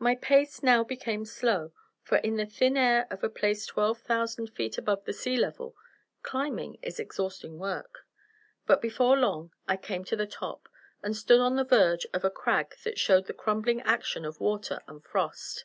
[0.00, 1.70] My pace now became slow,
[2.02, 5.76] for in the thin air of a place twelve thousand feet above the sea level,
[6.24, 8.04] climbing is exhausting work.
[8.66, 10.68] But before long I came to the top,
[11.04, 14.80] and stood on the verge of a crag that showed the crumbling action of water
[14.88, 15.64] and frost.